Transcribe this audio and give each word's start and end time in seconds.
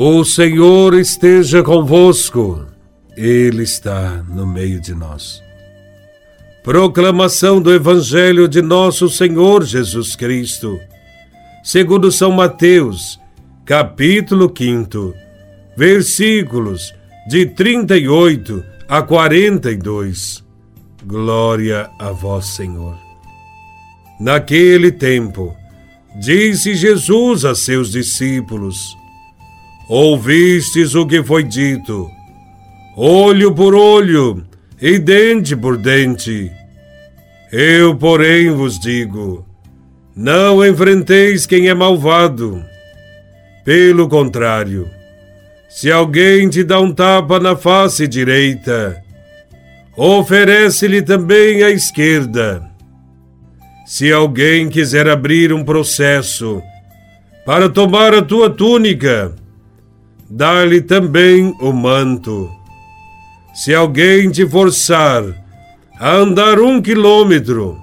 O 0.00 0.24
Senhor 0.24 0.94
esteja 0.94 1.60
convosco, 1.60 2.64
Ele 3.16 3.64
está 3.64 4.22
no 4.28 4.46
meio 4.46 4.80
de 4.80 4.94
nós. 4.94 5.42
Proclamação 6.62 7.60
do 7.60 7.74
Evangelho 7.74 8.46
de 8.46 8.62
Nosso 8.62 9.08
Senhor 9.08 9.64
Jesus 9.64 10.14
Cristo, 10.14 10.78
segundo 11.64 12.12
São 12.12 12.30
Mateus, 12.30 13.18
capítulo 13.64 14.54
5, 14.56 15.14
versículos 15.76 16.94
de 17.28 17.46
38 17.46 18.64
a 18.88 19.02
42. 19.02 20.44
Glória 21.04 21.90
a 21.98 22.12
Vós, 22.12 22.46
Senhor. 22.46 22.96
Naquele 24.20 24.92
tempo, 24.92 25.56
disse 26.20 26.76
Jesus 26.76 27.44
a 27.44 27.52
seus 27.52 27.90
discípulos: 27.90 28.96
Ouvistes 29.88 30.94
o 30.94 31.06
que 31.06 31.22
foi 31.22 31.42
dito, 31.42 32.10
olho 32.94 33.54
por 33.54 33.74
olho 33.74 34.44
e 34.80 34.98
dente 34.98 35.56
por 35.56 35.78
dente. 35.78 36.52
Eu, 37.50 37.96
porém, 37.96 38.50
vos 38.50 38.78
digo: 38.78 39.46
não 40.14 40.62
enfrenteis 40.66 41.46
quem 41.46 41.68
é 41.68 41.74
malvado. 41.74 42.62
Pelo 43.64 44.08
contrário, 44.10 44.86
se 45.70 45.90
alguém 45.90 46.50
te 46.50 46.62
dá 46.62 46.78
um 46.80 46.92
tapa 46.92 47.40
na 47.40 47.56
face 47.56 48.06
direita, 48.06 49.02
oferece-lhe 49.96 51.00
também 51.00 51.62
a 51.62 51.70
esquerda. 51.70 52.62
Se 53.86 54.12
alguém 54.12 54.68
quiser 54.68 55.08
abrir 55.08 55.50
um 55.50 55.64
processo 55.64 56.60
para 57.46 57.70
tomar 57.70 58.12
a 58.12 58.20
tua 58.20 58.50
túnica, 58.50 59.34
dá-lhe 60.30 60.80
também 60.80 61.54
o 61.60 61.72
manto. 61.72 62.50
Se 63.54 63.74
alguém 63.74 64.30
te 64.30 64.46
forçar 64.46 65.24
a 65.98 66.14
andar 66.14 66.60
um 66.60 66.80
quilômetro, 66.80 67.78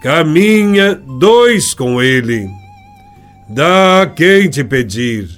caminha 0.00 0.94
dois 0.94 1.74
com 1.74 2.02
ele. 2.02 2.48
Dá 3.48 4.02
a 4.02 4.06
quem 4.06 4.48
te 4.48 4.64
pedir, 4.64 5.28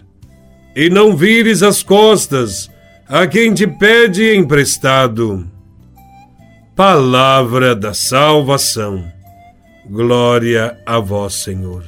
e 0.75 0.89
não 0.89 1.17
vires 1.17 1.63
as 1.63 1.83
costas 1.83 2.71
a 3.09 3.27
quem 3.27 3.53
te 3.53 3.67
pede 3.67 4.37
emprestado. 4.37 5.47
Palavra 6.77 7.75
da 7.75 7.95
salvação. 7.95 9.05
Glória 9.89 10.77
a 10.85 10.99
vós, 10.99 11.35
Senhor. 11.35 11.85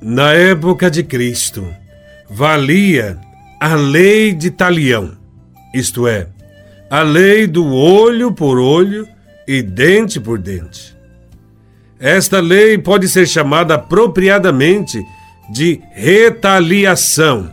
Na 0.00 0.32
época 0.32 0.90
de 0.90 1.02
Cristo, 1.02 1.66
valia 2.30 3.18
a 3.60 3.74
lei 3.74 4.32
de 4.32 4.50
talião, 4.50 5.12
isto 5.74 6.06
é, 6.06 6.28
a 6.88 7.02
lei 7.02 7.46
do 7.46 7.66
olho 7.66 8.32
por 8.32 8.58
olho 8.58 9.06
e 9.46 9.60
dente 9.60 10.20
por 10.20 10.38
dente. 10.38 10.96
Esta 11.98 12.40
lei 12.40 12.78
pode 12.78 13.08
ser 13.08 13.26
chamada 13.26 13.74
apropriadamente 13.74 15.04
de 15.52 15.80
retaliação, 15.92 17.50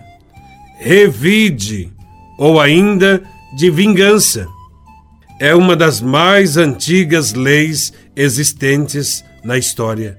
revide 0.80 1.92
ou 2.38 2.62
ainda 2.62 3.22
de 3.58 3.70
vingança. 3.70 4.48
É 5.40 5.54
uma 5.54 5.76
das 5.76 6.00
mais 6.00 6.56
antigas 6.56 7.34
leis 7.34 7.92
existentes 8.16 9.24
na 9.44 9.58
história. 9.58 10.18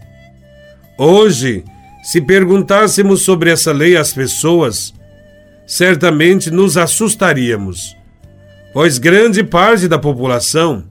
Hoje, 0.98 1.64
se 2.02 2.20
perguntássemos 2.20 3.22
sobre 3.22 3.50
essa 3.50 3.72
lei 3.72 3.96
às 3.96 4.12
pessoas, 4.12 4.94
certamente 5.66 6.50
nos 6.50 6.76
assustaríamos, 6.76 7.96
pois 8.72 8.98
grande 8.98 9.42
parte 9.44 9.88
da 9.88 9.98
população 9.98 10.84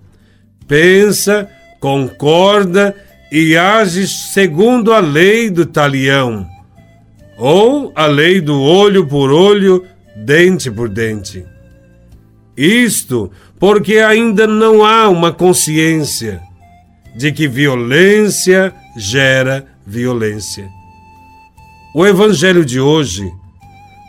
pensa, 0.68 1.50
concorda 1.80 2.96
e 3.32 3.58
age 3.58 4.08
segundo 4.08 4.94
a 4.94 5.00
lei 5.00 5.50
do 5.50 5.66
talião, 5.66 6.46
ou 7.38 7.92
a 7.96 8.06
lei 8.06 8.42
do 8.42 8.62
olho 8.62 9.06
por 9.08 9.32
olho, 9.32 9.86
dente 10.16 10.70
por 10.70 10.90
dente. 10.90 11.46
Isto 12.56 13.32
porque 13.60 13.98
ainda 14.00 14.48
não 14.48 14.84
há 14.84 15.08
uma 15.10 15.32
consciência 15.32 16.42
de 17.16 17.32
que 17.32 17.48
violência 17.48 18.74
gera 18.96 19.66
violência. 19.86 20.77
O 21.98 22.06
Evangelho 22.06 22.64
de 22.64 22.80
hoje 22.80 23.28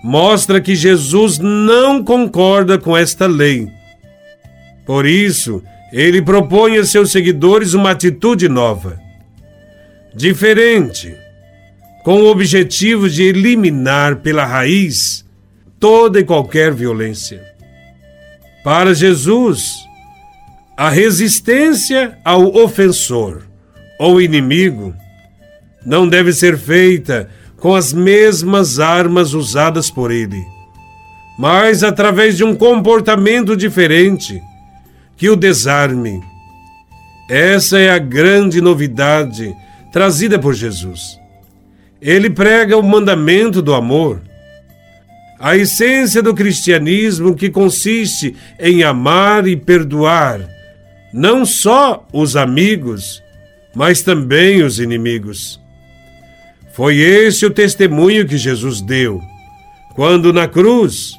mostra 0.04 0.60
que 0.60 0.76
Jesus 0.76 1.38
não 1.38 2.04
concorda 2.04 2.78
com 2.78 2.94
esta 2.94 3.26
lei. 3.26 3.66
Por 4.84 5.06
isso, 5.06 5.62
ele 5.90 6.20
propõe 6.20 6.76
a 6.76 6.84
seus 6.84 7.10
seguidores 7.10 7.72
uma 7.72 7.92
atitude 7.92 8.46
nova, 8.46 9.00
diferente, 10.14 11.16
com 12.04 12.20
o 12.20 12.26
objetivo 12.26 13.08
de 13.08 13.22
eliminar 13.22 14.16
pela 14.16 14.44
raiz 14.44 15.24
toda 15.80 16.20
e 16.20 16.24
qualquer 16.24 16.74
violência. 16.74 17.42
Para 18.62 18.94
Jesus, 18.94 19.78
a 20.76 20.90
resistência 20.90 22.18
ao 22.22 22.54
ofensor 22.54 23.44
ou 23.98 24.20
inimigo 24.20 24.94
não 25.86 26.06
deve 26.06 26.34
ser 26.34 26.58
feita 26.58 27.30
com 27.58 27.74
as 27.74 27.92
mesmas 27.92 28.78
armas 28.78 29.34
usadas 29.34 29.90
por 29.90 30.10
ele, 30.10 30.46
mas 31.38 31.82
através 31.82 32.36
de 32.36 32.44
um 32.44 32.54
comportamento 32.54 33.56
diferente 33.56 34.40
que 35.16 35.28
o 35.28 35.36
desarme. 35.36 36.22
Essa 37.28 37.78
é 37.78 37.90
a 37.90 37.98
grande 37.98 38.60
novidade 38.60 39.54
trazida 39.92 40.38
por 40.38 40.54
Jesus. 40.54 41.18
Ele 42.00 42.30
prega 42.30 42.76
o 42.76 42.82
mandamento 42.82 43.60
do 43.60 43.74
amor, 43.74 44.22
a 45.38 45.56
essência 45.56 46.22
do 46.22 46.34
cristianismo 46.34 47.34
que 47.34 47.50
consiste 47.50 48.34
em 48.58 48.82
amar 48.82 49.46
e 49.46 49.56
perdoar 49.56 50.40
não 51.12 51.44
só 51.44 52.06
os 52.12 52.36
amigos, 52.36 53.22
mas 53.74 54.02
também 54.02 54.62
os 54.62 54.78
inimigos. 54.78 55.60
Foi 56.78 56.96
esse 56.98 57.44
o 57.44 57.50
testemunho 57.50 58.24
que 58.24 58.36
Jesus 58.36 58.80
deu, 58.80 59.20
quando 59.96 60.32
na 60.32 60.46
cruz 60.46 61.18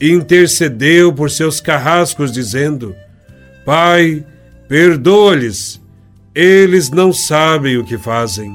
intercedeu 0.00 1.12
por 1.12 1.30
seus 1.30 1.60
carrascos, 1.60 2.32
dizendo: 2.32 2.92
Pai, 3.64 4.26
perdoa-lhes, 4.68 5.80
eles 6.34 6.90
não 6.90 7.12
sabem 7.12 7.76
o 7.76 7.84
que 7.84 7.96
fazem. 7.96 8.52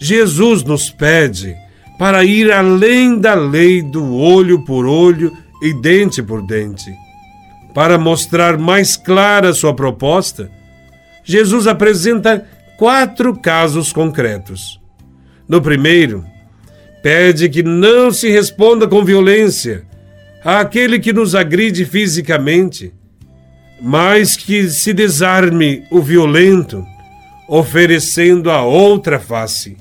Jesus 0.00 0.62
nos 0.62 0.88
pede 0.88 1.56
para 1.98 2.24
ir 2.24 2.52
além 2.52 3.18
da 3.18 3.34
lei 3.34 3.82
do 3.82 4.14
olho 4.14 4.64
por 4.64 4.86
olho 4.86 5.36
e 5.60 5.74
dente 5.74 6.22
por 6.22 6.46
dente. 6.46 6.94
Para 7.74 7.98
mostrar 7.98 8.56
mais 8.56 8.96
clara 8.96 9.52
sua 9.52 9.74
proposta, 9.74 10.48
Jesus 11.24 11.66
apresenta 11.66 12.46
quatro 12.78 13.36
casos 13.36 13.92
concretos. 13.92 14.78
No 15.48 15.62
primeiro, 15.62 16.24
pede 17.02 17.48
que 17.48 17.62
não 17.62 18.12
se 18.12 18.28
responda 18.28 18.86
com 18.86 19.04
violência 19.04 19.84
àquele 20.44 20.98
que 20.98 21.12
nos 21.12 21.34
agride 21.34 21.84
fisicamente, 21.84 22.92
mas 23.80 24.36
que 24.36 24.68
se 24.68 24.92
desarme 24.92 25.84
o 25.90 26.02
violento, 26.02 26.84
oferecendo 27.48 28.50
a 28.50 28.62
outra 28.62 29.18
face. 29.18 29.76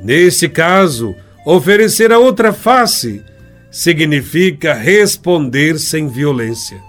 Nesse 0.00 0.48
caso, 0.48 1.14
oferecer 1.46 2.12
a 2.12 2.18
outra 2.18 2.52
face 2.52 3.22
significa 3.70 4.74
responder 4.74 5.78
sem 5.78 6.08
violência. 6.08 6.80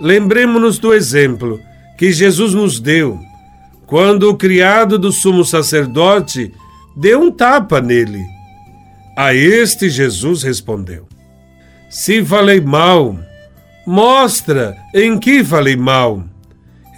Lembremos-nos 0.00 0.78
do 0.78 0.94
exemplo 0.94 1.60
que 1.98 2.12
Jesus 2.12 2.54
nos 2.54 2.78
deu 2.78 3.18
quando 3.86 4.30
o 4.30 4.36
criado 4.36 4.98
do 4.98 5.10
sumo 5.10 5.44
sacerdote 5.44 6.52
deu 7.00 7.22
um 7.22 7.30
tapa 7.30 7.80
nele. 7.80 8.26
A 9.16 9.34
este 9.34 9.88
Jesus 9.88 10.42
respondeu: 10.42 11.08
Se 11.88 12.22
falei 12.22 12.60
mal, 12.60 13.18
mostra 13.86 14.76
em 14.94 15.18
que 15.18 15.42
falei 15.42 15.76
mal. 15.76 16.22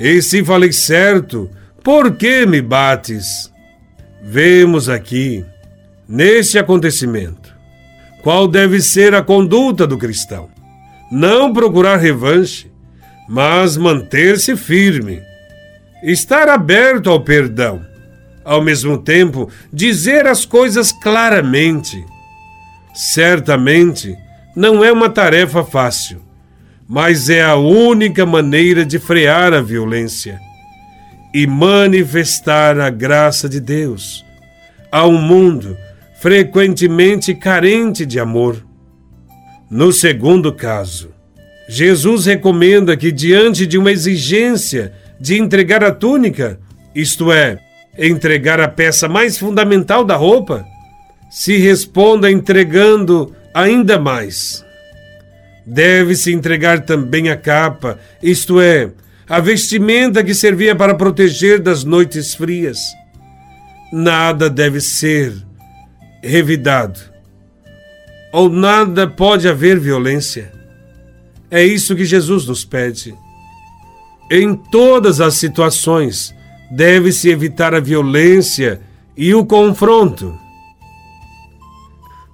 E 0.00 0.20
se 0.20 0.44
falei 0.44 0.72
certo, 0.72 1.48
por 1.84 2.16
que 2.16 2.44
me 2.44 2.60
bates? 2.60 3.50
Vemos 4.20 4.88
aqui, 4.88 5.44
neste 6.08 6.58
acontecimento, 6.58 7.54
qual 8.22 8.48
deve 8.48 8.80
ser 8.80 9.14
a 9.14 9.22
conduta 9.22 9.86
do 9.86 9.96
cristão. 9.96 10.48
Não 11.10 11.52
procurar 11.52 11.98
revanche, 11.98 12.70
mas 13.28 13.76
manter-se 13.76 14.56
firme. 14.56 15.22
Estar 16.02 16.48
aberto 16.48 17.10
ao 17.10 17.20
perdão 17.20 17.91
ao 18.44 18.62
mesmo 18.62 18.98
tempo, 18.98 19.48
dizer 19.72 20.26
as 20.26 20.44
coisas 20.44 20.92
claramente. 20.92 22.04
Certamente 22.94 24.16
não 24.54 24.84
é 24.84 24.92
uma 24.92 25.08
tarefa 25.08 25.64
fácil, 25.64 26.20
mas 26.88 27.30
é 27.30 27.42
a 27.42 27.56
única 27.56 28.26
maneira 28.26 28.84
de 28.84 28.98
frear 28.98 29.52
a 29.54 29.60
violência 29.60 30.38
e 31.32 31.46
manifestar 31.46 32.78
a 32.78 32.90
graça 32.90 33.48
de 33.48 33.60
Deus 33.60 34.24
a 34.90 35.06
um 35.06 35.18
mundo 35.18 35.76
frequentemente 36.20 37.34
carente 37.34 38.04
de 38.04 38.20
amor. 38.20 38.64
No 39.70 39.90
segundo 39.90 40.52
caso, 40.52 41.10
Jesus 41.66 42.26
recomenda 42.26 42.96
que, 42.96 43.10
diante 43.10 43.66
de 43.66 43.78
uma 43.78 43.90
exigência 43.90 44.92
de 45.18 45.38
entregar 45.38 45.82
a 45.82 45.90
túnica, 45.90 46.60
isto 46.94 47.32
é, 47.32 47.58
entregar 47.96 48.60
a 48.60 48.68
peça 48.68 49.08
mais 49.08 49.38
fundamental 49.38 50.04
da 50.04 50.16
roupa, 50.16 50.66
se 51.30 51.56
responda 51.56 52.30
entregando 52.30 53.34
ainda 53.54 53.98
mais. 53.98 54.64
Deve-se 55.64 56.32
entregar 56.32 56.80
também 56.80 57.30
a 57.30 57.36
capa, 57.36 57.98
isto 58.22 58.60
é, 58.60 58.90
a 59.28 59.40
vestimenta 59.40 60.24
que 60.24 60.34
servia 60.34 60.74
para 60.74 60.94
proteger 60.94 61.60
das 61.60 61.84
noites 61.84 62.34
frias. 62.34 62.80
Nada 63.92 64.50
deve 64.50 64.80
ser 64.80 65.34
revidado, 66.22 66.98
ou 68.32 68.48
nada 68.48 69.06
pode 69.06 69.48
haver 69.48 69.78
violência. 69.78 70.52
É 71.50 71.62
isso 71.62 71.94
que 71.94 72.04
Jesus 72.04 72.46
nos 72.46 72.64
pede. 72.64 73.14
Em 74.30 74.54
todas 74.54 75.20
as 75.20 75.34
situações, 75.34 76.34
deve-se 76.74 77.28
evitar 77.28 77.74
a 77.74 77.80
violência 77.80 78.80
e 79.14 79.34
o 79.34 79.44
confronto. 79.44 80.34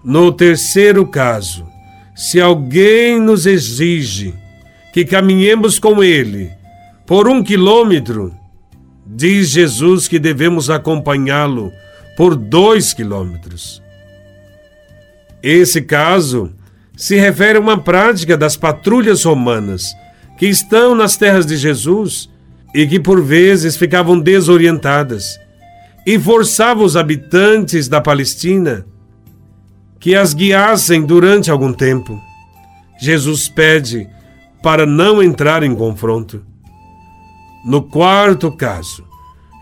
No 0.05 0.31
terceiro 0.31 1.05
caso, 1.05 1.67
se 2.15 2.41
alguém 2.41 3.21
nos 3.21 3.47
exige 3.47 4.33
que 4.93 5.05
caminhemos 5.05 5.81
com 5.81 6.05
ele 6.05 6.53
por 7.05 7.29
um 7.29 7.43
quilômetro, 7.43 8.33
diz 9.05 9.49
Jesus 9.49 10.07
que 10.07 10.21
devemos 10.21 10.71
acompanhá-lo 10.71 11.73
por 12.17 12.37
dois 12.37 12.93
quilômetros. 12.93 13.83
Esse 15.43 15.83
caso 15.83 16.53
se 16.97 17.17
refere 17.17 17.59
a 17.59 17.61
uma 17.61 17.79
prática 17.79 18.37
das 18.37 18.57
patrulhas 18.57 19.25
romanas 19.25 19.85
que 20.39 20.47
estão 20.47 20.95
nas 20.95 21.17
terras 21.17 21.45
de 21.45 21.57
Jesus 21.57 22.31
e 22.75 22.87
que 22.87 23.01
por 23.01 23.23
vezes 23.23 23.77
ficavam 23.77 24.19
desorientadas 24.19 25.39
e 26.07 26.19
forçavam 26.19 26.85
os 26.85 26.97
habitantes 26.97 27.89
da 27.89 28.01
Palestina 28.01 28.87
que 30.01 30.15
as 30.15 30.33
guiassem 30.33 31.05
durante 31.05 31.51
algum 31.51 31.73
tempo. 31.73 32.21
Jesus 33.01 33.49
pede 33.49 34.09
para 34.63 34.87
não 34.87 35.23
entrar 35.23 35.63
em 35.63 35.75
confronto. 35.75 36.45
No 37.65 37.83
quarto 37.83 38.51
caso, 38.53 39.05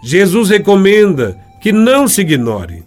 Jesus 0.03 0.51
recomenda 0.51 1.37
que 1.61 1.73
não 1.73 2.07
se 2.07 2.21
ignore, 2.21 2.85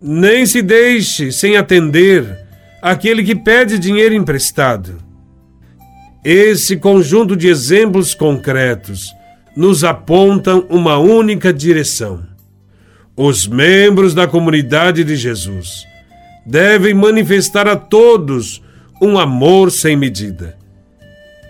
nem 0.00 0.44
se 0.44 0.60
deixe 0.60 1.32
sem 1.32 1.56
atender 1.56 2.38
aquele 2.82 3.22
que 3.22 3.34
pede 3.34 3.78
dinheiro 3.78 4.14
emprestado. 4.14 4.98
Esse 6.24 6.76
conjunto 6.76 7.36
de 7.36 7.48
exemplos 7.48 8.14
concretos 8.14 9.12
nos 9.56 9.84
apontam 9.84 10.66
uma 10.68 10.98
única 10.98 11.52
direção. 11.52 12.22
Os 13.16 13.46
membros 13.46 14.14
da 14.14 14.26
comunidade 14.26 15.04
de 15.04 15.16
Jesus 15.16 15.84
devem 16.46 16.94
manifestar 16.94 17.68
a 17.68 17.76
todos 17.76 18.62
um 19.00 19.18
amor 19.18 19.70
sem 19.70 19.96
medida, 19.96 20.56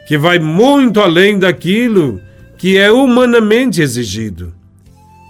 que 0.06 0.18
vai 0.18 0.38
muito 0.38 1.00
além 1.00 1.38
daquilo 1.38 2.20
que 2.58 2.76
é 2.76 2.90
humanamente 2.90 3.80
exigido. 3.80 4.54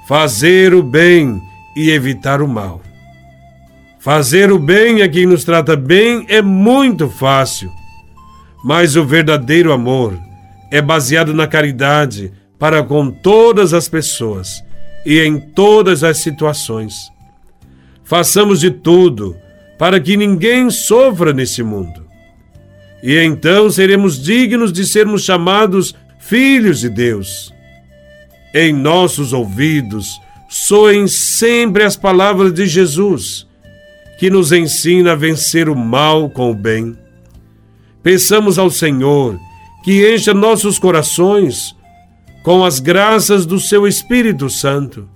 Fazer 0.09 0.75
o 0.75 0.83
bem 0.83 1.41
e 1.77 1.91
evitar 1.91 2.43
o 2.43 2.49
mal. 2.49 2.83
Fazer 3.99 4.51
o 4.51 4.59
bem 4.59 5.03
a 5.03 5.09
quem 5.09 5.27
nos 5.27 5.45
trata 5.45 5.77
bem 5.77 6.25
é 6.29 6.43
muito 6.43 7.09
fácil, 7.09 7.71
mas 8.65 8.97
o 8.97 9.05
verdadeiro 9.05 9.73
amor 9.73 10.19
é 10.71 10.83
baseado 10.83 11.33
na 11.33 11.47
caridade 11.47 12.33
para 12.63 12.81
com 12.85 13.11
todas 13.11 13.75
as 13.75 13.89
pessoas 13.89 14.63
e 15.05 15.19
em 15.19 15.37
todas 15.37 16.05
as 16.05 16.19
situações. 16.19 17.11
Façamos 18.05 18.61
de 18.61 18.71
tudo 18.71 19.37
para 19.77 19.99
que 19.99 20.17
ninguém 20.17 20.71
sofra 20.71 21.33
nesse 21.33 21.61
mundo. 21.61 22.07
E 23.03 23.19
então 23.19 23.69
seremos 23.69 24.23
dignos 24.23 24.73
de 24.73 24.87
sermos 24.87 25.25
chamados 25.25 25.93
filhos 26.21 26.79
de 26.79 26.89
Deus. 26.89 27.53
Em 28.55 28.73
nossos 28.73 29.33
ouvidos 29.33 30.21
soem 30.49 31.09
sempre 31.09 31.83
as 31.83 31.97
palavras 31.97 32.55
de 32.55 32.65
Jesus, 32.65 33.45
que 34.21 34.31
nos 34.31 34.53
ensina 34.53 35.13
a 35.13 35.17
vencer 35.17 35.69
o 35.69 35.75
mal 35.75 36.31
com 36.31 36.53
o 36.53 36.55
bem. 36.55 36.97
Peçamos 38.05 38.57
ao 38.57 38.71
Senhor 38.71 39.37
que 39.83 40.15
encha 40.15 40.33
nossos 40.33 40.79
corações 40.79 41.75
com 42.43 42.65
as 42.65 42.81
graças 42.81 43.47
do 43.47 43.59
seu 43.59 43.87
Espírito 43.87 44.51
Santo. 44.51 45.09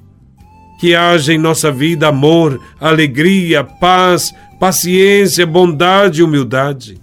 Que 0.79 0.95
haja 0.95 1.33
em 1.33 1.39
nossa 1.39 1.73
vida 1.73 2.09
amor, 2.09 2.61
alegria, 2.79 3.65
paz, 3.65 4.35
paciência, 4.61 5.47
bondade 5.47 6.21
e 6.21 6.23
humildade. 6.23 7.01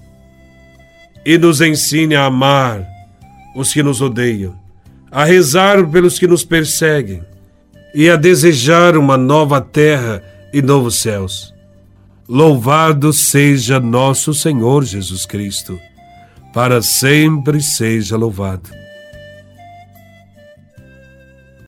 E 1.25 1.37
nos 1.37 1.61
ensine 1.61 2.15
a 2.15 2.25
amar 2.25 2.85
os 3.55 3.73
que 3.73 3.83
nos 3.83 4.01
odeiam, 4.01 4.55
a 5.11 5.23
rezar 5.23 5.87
pelos 5.87 6.19
que 6.19 6.27
nos 6.27 6.43
perseguem 6.43 7.21
e 7.93 8.09
a 8.09 8.15
desejar 8.15 8.97
uma 8.97 9.17
nova 9.17 9.61
terra 9.61 10.23
e 10.53 10.61
novos 10.61 10.95
céus. 10.95 11.53
Louvado 12.27 13.11
seja 13.11 13.79
nosso 13.79 14.33
Senhor 14.33 14.83
Jesus 14.83 15.25
Cristo, 15.25 15.79
para 16.53 16.81
sempre 16.81 17.61
seja 17.61 18.15
louvado. 18.15 18.82